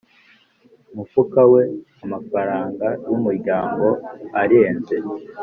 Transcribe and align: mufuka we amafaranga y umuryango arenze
mufuka 0.95 1.41
we 1.53 1.63
amafaranga 2.03 2.87
y 3.07 3.09
umuryango 3.17 3.87
arenze 4.41 4.95